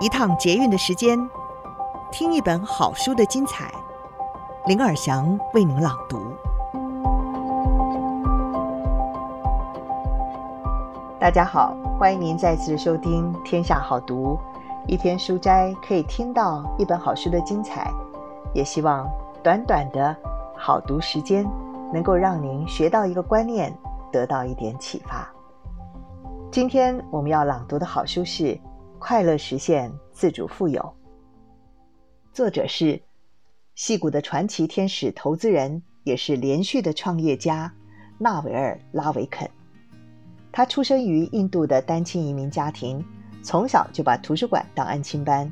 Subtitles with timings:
[0.00, 1.18] 一趟捷运的时间，
[2.12, 3.68] 听一本好书的精彩。
[4.66, 6.20] 林尔祥为您朗读。
[11.18, 14.36] 大家好，欢迎您再次收听《天下好读》，
[14.86, 17.90] 一篇书斋可以听到一本好书的精彩。
[18.54, 19.04] 也希望
[19.42, 20.14] 短短的
[20.56, 21.44] 好读时间，
[21.92, 23.76] 能够让您学到一个观念，
[24.12, 25.28] 得到一点启发。
[26.52, 28.56] 今天我们要朗读的好书是。
[28.98, 30.94] 快乐实现自主富有。
[32.32, 33.00] 作者是
[33.74, 37.72] 戏骨的传奇天使投资人，也是连续的创业家
[38.18, 39.48] 纳维尔·拉维肯。
[40.50, 43.04] 他出生于印度的单亲移民家庭，
[43.42, 45.50] 从小就把图书馆当安亲班，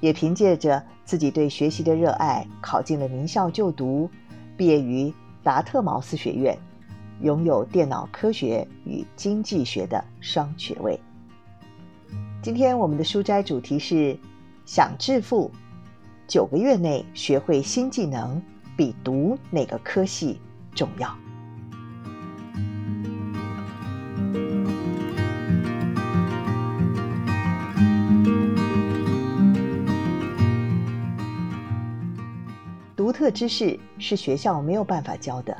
[0.00, 4.10] 也凭借着自己对学习的热爱，考进了名校就读，
[4.56, 6.56] 毕业于达特茅斯学院，
[7.20, 10.98] 拥有电脑科学与经济学的双学位。
[12.42, 14.16] 今天我们的书斋主题是：
[14.64, 15.50] 想致富，
[16.28, 18.40] 九个月内学会新技能，
[18.76, 20.38] 比读哪个科系
[20.72, 21.12] 重要。
[32.94, 35.56] 独特知识是学校没有办法教的，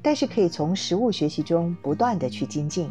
[0.00, 2.90] 但是可以从实务学习中不断地去精进。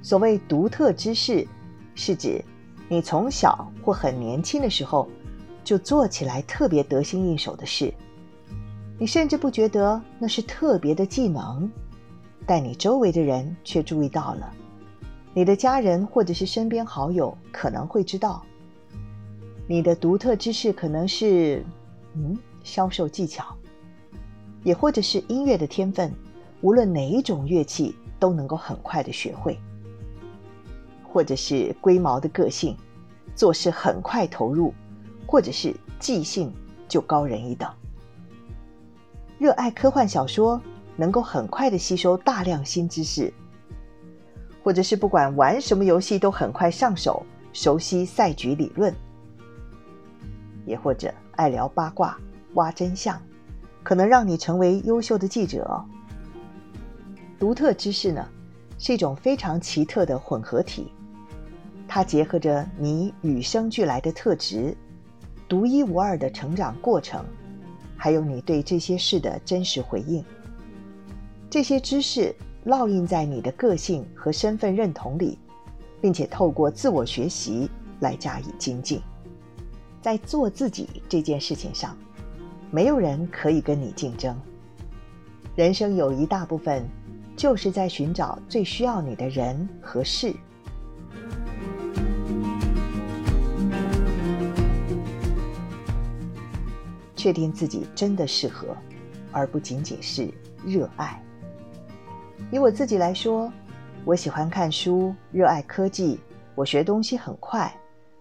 [0.00, 1.46] 所谓独特知识。
[1.94, 2.44] 是指
[2.88, 5.08] 你从小或很年轻的时候
[5.64, 7.92] 就做起来特别得心应手的事，
[8.98, 11.70] 你甚至不觉得那是特别的技能，
[12.46, 14.52] 但你周围的人却注意到了，
[15.34, 18.42] 你的家人或者是身边好友可能会知道。
[19.68, 21.64] 你的独特知识可能是，
[22.14, 23.56] 嗯，销售技巧，
[24.64, 26.12] 也或者是音乐的天分，
[26.60, 29.56] 无论哪一种乐器都能够很快的学会。
[31.12, 32.74] 或者是龟毛的个性，
[33.36, 34.72] 做事很快投入，
[35.26, 36.50] 或者是记性
[36.88, 37.70] 就高人一等。
[39.38, 40.58] 热爱科幻小说，
[40.96, 43.30] 能够很快的吸收大量新知识，
[44.64, 48.94] 或者是不管玩什么游戏都很快上手，熟悉赛局理论。
[50.64, 52.16] 也或者爱聊八卦、
[52.54, 53.20] 挖真相，
[53.82, 55.84] 可能让你成为优秀的记者哦。
[57.38, 58.26] 独特知识呢，
[58.78, 60.90] 是一种非常奇特的混合体。
[61.94, 64.74] 它结合着你与生俱来的特质、
[65.46, 67.22] 独一无二的成长过程，
[67.98, 70.24] 还有你对这些事的真实回应。
[71.50, 75.38] 这些知识烙印在你的个性和身份认同里，
[76.00, 77.68] 并且透过自我学习
[78.00, 78.98] 来加以精进。
[80.00, 81.94] 在做自己这件事情上，
[82.70, 84.34] 没有人可以跟你竞争。
[85.54, 86.88] 人生有一大部分
[87.36, 90.34] 就是在寻找最需要你的人和事。
[97.22, 98.76] 确定自己真的适合，
[99.30, 100.28] 而不仅仅是
[100.66, 101.22] 热爱。
[102.50, 103.52] 以我自己来说，
[104.04, 106.18] 我喜欢看书，热爱科技，
[106.56, 107.72] 我学东西很快，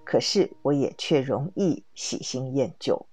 [0.03, 3.03] 可是我也却容易喜新厌旧。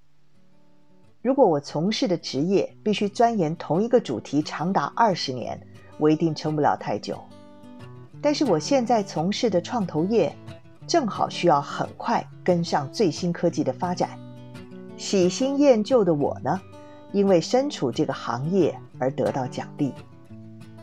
[1.23, 5.59] 如果我从事的职业必须钻研同一个主题长达二十年，
[5.97, 7.19] 我一定撑不了太久。
[8.21, 10.37] 但是我现在从事的创投业，
[10.87, 14.11] 正好需要很快跟上最新科技的发展。
[14.99, 16.61] 喜新厌旧的我呢，
[17.13, 19.93] 因为身处这个行业而得到奖励。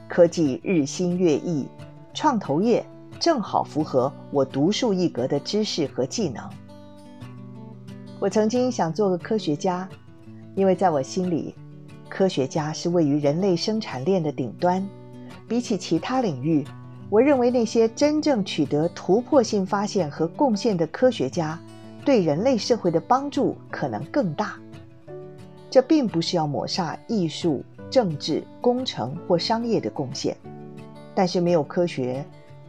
[0.07, 1.67] 科技日新月异，
[2.13, 2.85] 创投业
[3.19, 6.49] 正好符合我独树一格的知识和技能。
[8.17, 9.87] 我曾经想做个科学家，
[10.55, 11.53] 因为在我心里，
[12.07, 14.87] 科学家是位于人类生产链的顶端。
[15.45, 16.65] 比起其他领域，
[17.09, 21.59] 我认为那些真正取得突破性发现和贡献的科学家，
[22.05, 24.55] 对人类社会的帮助可能更大。
[25.71, 30.37] 这并不是要抹杀艺术、政治、工程或商业的贡献，
[31.13, 32.23] 但是没有科学，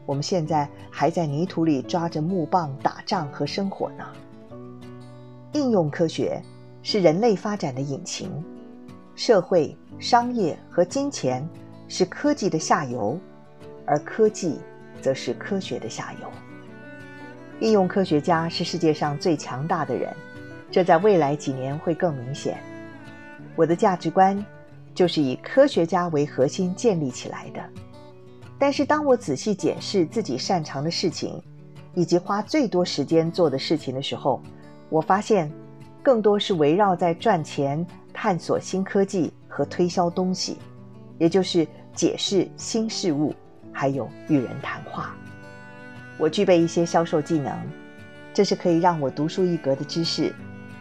[0.07, 4.05] 我们现在还在泥土里抓着木棒打仗和生活呢。
[5.53, 6.43] 应用科学
[6.83, 8.31] 是人类发展的引擎，
[9.15, 11.47] 社会、商业和金钱
[11.89, 13.19] 是科技的下游，
[13.85, 14.59] 而科技
[15.01, 16.29] 则是科学的下游。
[17.61, 20.15] 应用科学家是世界上最强大的人，
[20.71, 22.59] 这在未来几年会更明显。
[23.55, 24.45] 我的价值观
[24.95, 27.61] 就是以科学家为核心建立起来的。
[28.59, 31.43] 但是，当我仔细检视自己擅长的事情，
[31.95, 34.43] 以及花最多时间做的事情的时候，
[34.91, 35.51] 我发现
[36.03, 40.59] 更多是围绕在赚钱、探索新科技和推销东西，
[41.19, 43.35] 也就是解释新事物，
[43.73, 45.15] 还有与人谈话。
[46.19, 47.53] 我具备一些销售技能，
[48.33, 50.33] 这是可以让我独树一格的知识。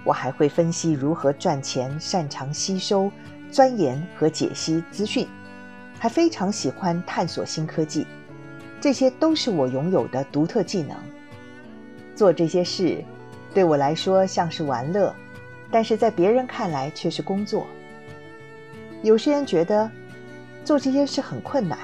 [0.03, 3.11] 我还会分析如何赚钱，擅长吸收、
[3.49, 5.27] 钻研和解析资讯，
[5.99, 8.05] 还非常喜欢探索新科技。
[8.79, 10.95] 这些都是我拥有的独特技能。
[12.15, 13.03] 做这些事
[13.51, 15.13] 对我来说像是玩乐，
[15.71, 17.65] 但是在别人看来却是工作。
[19.01, 19.89] 有些人觉得
[20.63, 21.79] 做这些事很困难，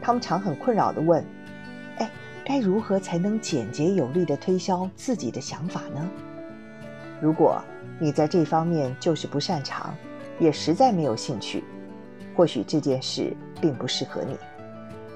[0.00, 1.22] 他们常很困扰地问：“，
[2.48, 6.08] 该如何才能简洁有力地推销自己的想法呢？”
[7.20, 7.60] 如果
[7.98, 9.92] 你在这方面就是不擅长，
[10.38, 11.64] 也实在没有兴趣，
[12.36, 14.36] 或许这件事并不适合你，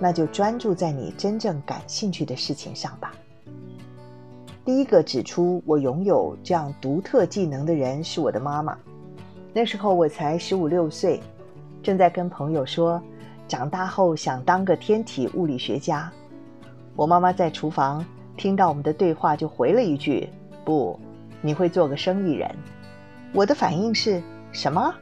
[0.01, 3.13] 那就专注在你真正感兴趣的事情上吧。
[4.65, 8.77] 第一个指出我拥有这样独特技能的人是我的妈妈。
[9.53, 11.21] 那时候我才十五六岁，
[11.81, 13.01] 正在跟朋友说，
[13.47, 16.11] 长大后想当个天体物理学家。
[17.01, 18.05] 我妈妈在厨房
[18.37, 20.29] 听到我们的对话，就回了一句
[20.67, 21.01] ：“不。”
[21.41, 22.55] 你会做个生意人，
[23.33, 24.95] 我的反应是什么？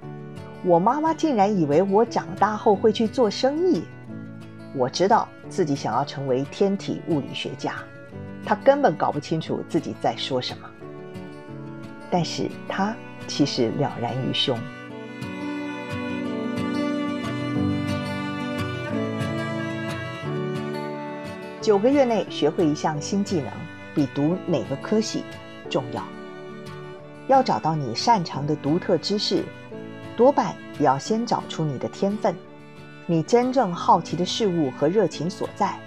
[0.64, 3.82] 我妈妈竟然以为我长大后会去做生意。
[4.76, 7.74] 我知道自己想要成为天体物理学家，
[8.46, 10.70] 她根本搞不清楚自己在说什么。
[12.12, 12.94] 但是她
[13.26, 14.56] 其实了然于胸。
[21.68, 23.52] 九个月内学会一项新技能，
[23.94, 25.22] 比读哪个科系
[25.68, 26.02] 重要。
[27.26, 29.44] 要找到你擅长的独特知识，
[30.16, 32.34] 多半也要先找出你的天分，
[33.04, 35.78] 你真正好奇的事物和热情所在，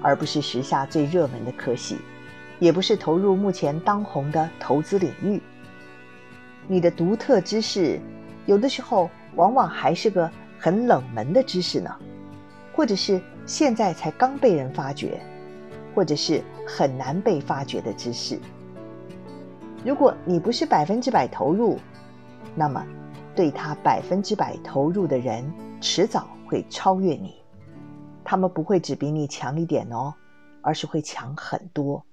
[0.00, 1.98] 而不是时下最热门的科系，
[2.58, 5.38] 也不是投入目前当红的投资领域。
[6.66, 8.00] 你的独特知识，
[8.46, 11.94] 有的时候往往还是个很冷门的知识呢，
[12.72, 15.20] 或者是现在才刚被人发掘，
[15.94, 18.38] 或者是很难被发掘的知识。
[19.84, 21.78] 如果你不是百分之百投入，
[22.54, 22.86] 那么
[23.34, 27.34] 对他百分之百投入的人，迟早会超越你。
[28.24, 30.14] 他们不会只比你强一点哦，
[30.60, 32.04] 而是会强很多。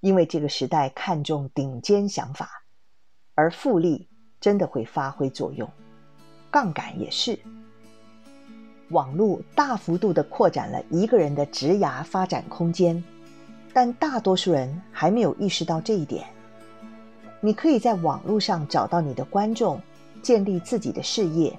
[0.00, 2.50] 因为这个时代看重顶尖想法，
[3.34, 4.08] 而复利
[4.38, 5.68] 真的会发挥作用，
[6.50, 7.38] 杠杆也是。
[8.90, 13.02] 网络大幅度地扩展了一个人的职涯发展空间，
[13.72, 16.24] 但大多数人还没有意识到这一点。
[17.40, 19.80] 你可以在网络上找到你的观众，
[20.22, 21.56] 建立自己的事业，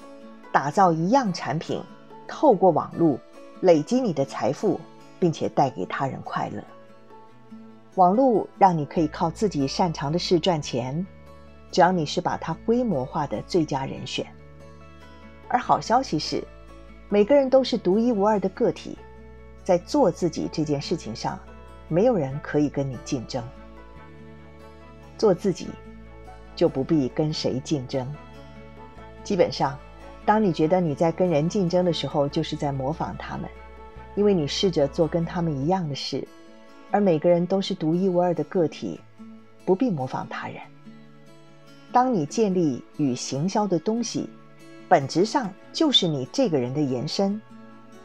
[0.51, 1.81] 打造一样产品，
[2.27, 3.17] 透过网络
[3.61, 4.79] 累积你的财富，
[5.19, 6.63] 并且带给他人快乐。
[7.95, 11.05] 网络让你可以靠自己擅长的事赚钱，
[11.71, 14.25] 只要你是把它规模化的最佳人选。
[15.47, 16.43] 而好消息是，
[17.11, 18.95] 每个人都是独一无二的个体，
[19.63, 21.39] 在做自己这件事情上，
[21.87, 23.43] 没有人可以跟你竞争。
[25.17, 25.67] 做自己，
[26.55, 28.07] 就不必跟谁竞争。
[29.23, 29.75] 基本上，
[30.23, 33.49] 当你觉得你在跟人竞争的时候，就是在模仿他们，
[34.15, 36.25] 因为你试着做跟他们一样的事。
[36.91, 38.99] 而每个人都是独一无二的个体，
[39.65, 40.61] 不必模仿他人。
[41.91, 44.29] 当你建立与行销的东西，
[44.89, 47.39] 本质上就是你这个人的延伸，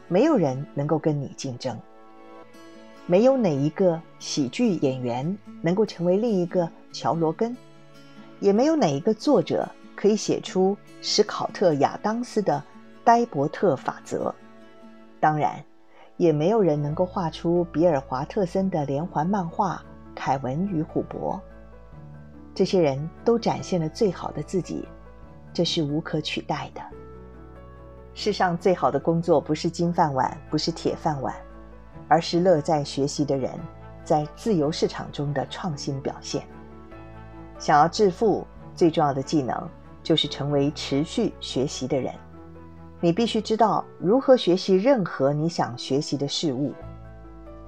[0.07, 1.75] 没有人能够跟你竞争。
[3.07, 7.57] 没有哪一个喜剧演员能够成为另一个乔罗根，
[8.39, 12.63] 也没有哪一个作者可以写出史考特亚当斯的
[13.03, 14.35] 呆伯特法则。
[15.21, 15.65] 当然，
[16.19, 19.77] 也没有人能够画出比尔华特森的连环漫画
[20.15, 21.35] 《凯文与虎伯》。
[22.55, 24.87] 这些人都展现了最好的自己，
[25.55, 26.83] 这是无可取代的。
[28.13, 31.35] 世上最好的工作不是金饭碗，不是铁饭碗。
[32.07, 33.51] 而是乐在学习的人，
[34.05, 36.47] 在自由市场中的创新表现。
[37.59, 39.69] 想要致富，最重要的技能
[40.03, 42.13] 就是成为持续学习的人。
[43.01, 46.75] 你必须知道如何学习任何你想学习的事物。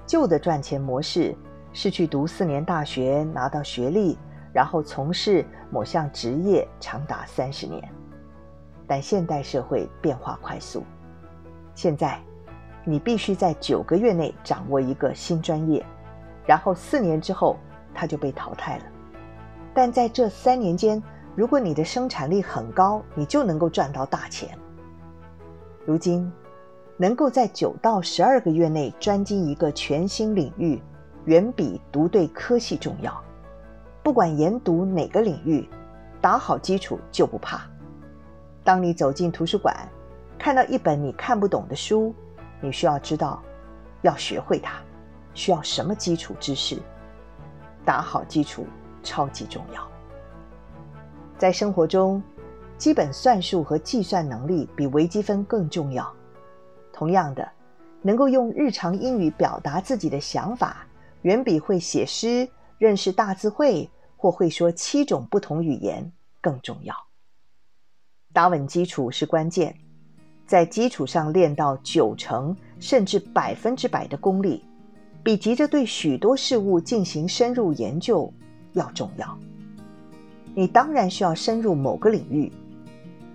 [0.07, 1.35] 旧的赚钱模式
[1.73, 4.19] 是去读四年大学，拿到学历，
[4.57, 7.87] 然后从事某项职业长达三十年。
[8.87, 10.83] 但现代社会变化快速，
[11.75, 12.19] 现在。
[12.89, 15.85] 你必须在九个月内掌握一个新专业，
[16.47, 17.57] 然后四年之后
[17.93, 18.85] 它就被淘汰了。
[19.75, 21.03] 但在这三年间，
[21.35, 24.57] 如果你的生产力很高，你就能够赚到大钱。
[25.85, 26.33] 如今，
[26.97, 30.81] 能够在九到十二个月内专精一个全新领域，
[31.25, 33.21] 远比读对科系重要。
[34.07, 35.69] 不管研读哪个领域，
[36.21, 37.69] 打好基础就不怕。
[38.63, 39.77] 当你走进图书馆，
[40.39, 42.15] 看到一本你看不懂的书，
[42.61, 43.43] 你需要知道，
[44.03, 44.75] 要学会它，
[45.35, 46.79] 需要什么基础知识？
[47.85, 48.65] 打好基础
[49.03, 49.85] 超级重要。
[51.37, 52.23] 在生活中，
[52.79, 56.09] 基本算术和计算能力比微积分更重要。
[56.93, 57.51] 同样的，
[58.03, 60.87] 能够用日常英语表达自己的想法，
[61.23, 62.49] 远比会写诗、
[62.79, 63.91] 认识大字会
[64.27, 66.93] 或会说七种不同语言更重要。
[68.33, 69.77] 打稳基础是关键，
[70.49, 74.65] 在基础上练到九成甚至百分之百的功力，
[75.23, 78.33] 比急着对许多事物进行深入研究
[78.73, 79.39] 要重要。
[80.57, 82.51] 你当然需要深入某个领域，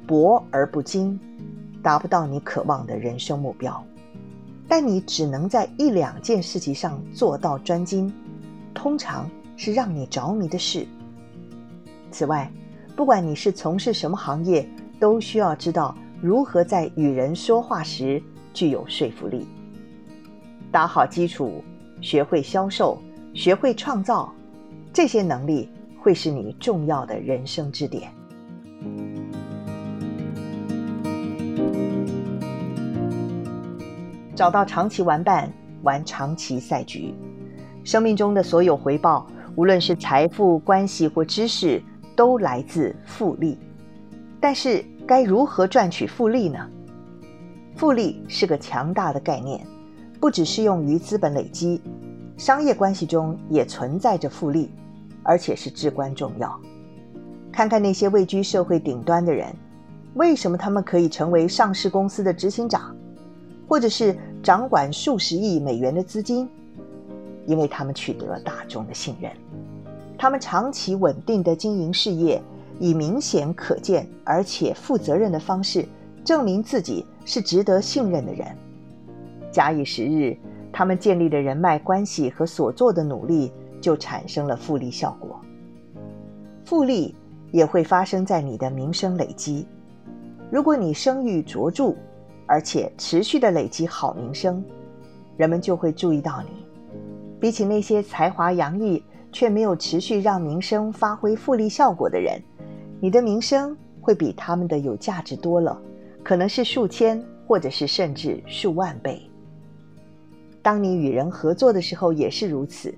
[0.05, 1.17] 博而不精，
[1.81, 3.81] 达不到你渴望的人生目标。
[4.67, 8.13] 但你只能在一两件事情上做到专精，
[8.73, 9.29] 通常
[9.63, 10.87] 是让你着迷的事。
[12.09, 12.51] 此外，
[12.95, 14.67] 不管你是从事什么行业，
[14.99, 18.19] 都需要知道如何在与人说话时
[18.55, 19.45] 具有说服力。
[20.71, 21.63] 打好基础，
[22.01, 22.97] 学会销售，
[23.35, 24.33] 学会创造，
[24.91, 25.69] 这些能力。
[25.99, 28.11] 会是你重要的人生支点。
[34.35, 35.53] 找到长期玩伴，
[35.83, 37.13] 玩长期赛局。
[37.83, 41.81] 生命中的所有回报，无论是财富、关系或知识，
[42.15, 43.57] 都来自复利。
[44.39, 46.69] 但是，该如何赚取复利呢？
[47.75, 49.65] 复利是个强大的概念，
[50.19, 51.81] 不只适用于资本累积，
[52.37, 54.71] 商业关系中也存在着复利。
[55.23, 56.59] 而且是至关重要。
[57.51, 59.53] 看看那些位居社会顶端的人，
[60.15, 62.95] 为什么他们可以成为上市公司的执行长，
[63.67, 66.49] 或者是掌管数十亿美元的资金？
[67.45, 69.31] 因为他们取得了大众的信任，
[70.17, 72.41] 他们长期稳定的经营事业，
[72.79, 75.85] 以明显可见而且负责任的方式
[76.23, 78.47] 证明自己是值得信任的人。
[79.51, 80.37] 假以时日，
[80.71, 83.51] 他们建立的人脉关系和所做的努力。
[83.81, 85.41] 就产生了复利效果，
[86.65, 87.15] 复利
[87.51, 89.65] 也会发生在你的名声累积。
[90.51, 91.95] 如果你声誉卓著，
[92.45, 94.63] 而且持续的累积好名声，
[95.35, 96.63] 人们就会注意到你。
[97.41, 102.39] 比起那些才华洋溢却没有持续让名声发挥复利效果的人，
[102.99, 105.81] 你的名声会比他们的有价值多了，
[106.21, 109.19] 可能是数千，或者是甚至数万倍。
[110.61, 112.93] 当你与人合作的时候也是如此。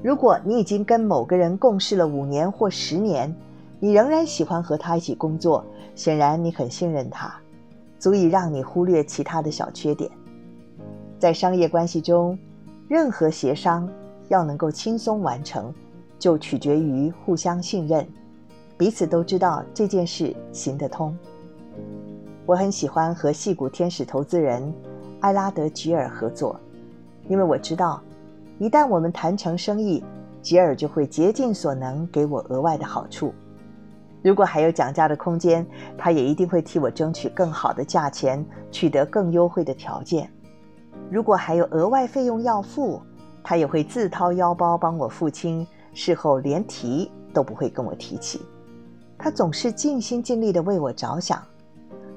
[0.00, 3.34] 如果你已经跟某个人共事了五年或十年，
[3.80, 5.64] 你仍然喜欢和他一起工作，
[5.96, 7.34] 显然你很信任他，
[7.98, 10.08] 足以让你忽略其他的小缺点。
[11.18, 12.38] 在商业关系中，
[12.88, 13.88] 任何协商
[14.28, 15.74] 要能够轻松完成，
[16.18, 18.06] 就取决于互相信任，
[18.78, 21.16] 彼此都知道这件事行得通。
[22.44, 24.72] 我很喜欢和戏骨天使投资人
[25.20, 26.60] 艾拉德·吉尔合作，
[27.28, 28.00] 因为我知道。
[28.58, 30.02] 一旦我们谈成生意，
[30.40, 33.34] 吉尔就会竭尽所能给我额外的好处。
[34.22, 35.66] 如果还有讲价的空间，
[35.98, 40.30] 他也一定会替我争取更好的价钱，取得更优惠的条件。
[41.10, 43.00] 如果还有额外费用要付，
[43.42, 48.42] 他也会自掏腰包帮我付清，事后连提都不会跟我提起。
[49.16, 51.42] 他总是尽心尽力地为我着想，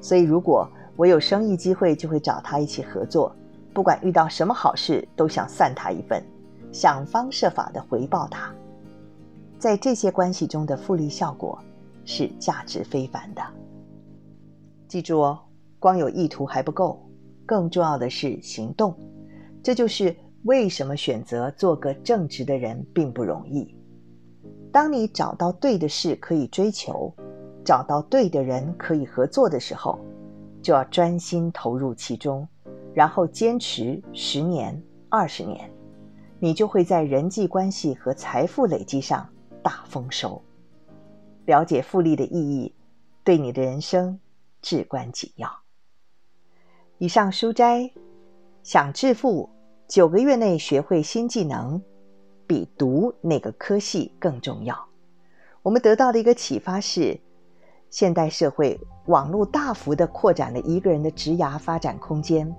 [0.02, 3.34] 所以如果我有生意机会，就会找他一起合作。
[3.74, 6.22] 不管遇到什么好事，都想散他一份，
[6.72, 8.52] 想方设法的回报他。
[9.58, 11.58] 在这些关系中的复利效果
[12.04, 13.42] 是价值非凡的。
[14.88, 15.40] 记住哦，
[15.80, 17.00] 光有意图还不够，
[17.50, 18.96] 更重要的是行动。
[19.64, 23.76] 这就是为什么选择做个正直的人并不容易。
[24.72, 27.12] 当你找到对的事可以追求，
[27.66, 29.98] 找到对的人可以合作的时候，
[30.62, 32.48] 就要专心投入其中。
[32.94, 34.80] 然后坚持十年、
[35.10, 35.72] 二十年，
[36.40, 39.28] 你就会在人际关系和财富累积上
[39.64, 40.40] 大丰收。
[41.46, 42.76] 了解复利的意义，
[43.24, 44.20] 对你的人生
[44.62, 45.50] 至关紧要。
[47.00, 47.90] 以上书斋：
[48.62, 49.50] 想致富，
[49.88, 51.82] 九个月内学会新技能，
[52.46, 54.78] 比读哪个科系更重要。
[55.62, 57.18] 我们得到的一个启发是，
[57.90, 62.54] 现代社会网络大幅地扩展了一个人的职涯发展空间。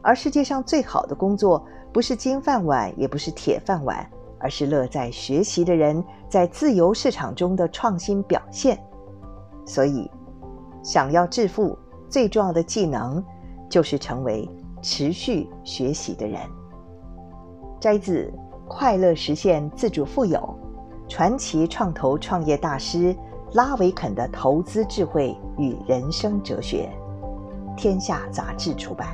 [0.00, 4.08] 而世界上最好的工作，不是金饭碗，也不是铁饭碗，
[4.38, 8.80] 而是乐在学习的人在自由市场中的创新表现。
[9.66, 10.08] 所以，
[10.84, 11.76] 想要致富，
[12.08, 13.20] 最重要的技能
[13.68, 14.48] 就是成为
[14.82, 16.40] 持续学习的人。
[17.80, 18.32] 摘自
[18.68, 20.38] 《快乐实现自主富有》，
[21.08, 23.14] 传奇创投创业大师
[23.52, 26.90] 拉维肯的投资智慧与人生哲学，
[27.76, 29.08] 天下杂志出版。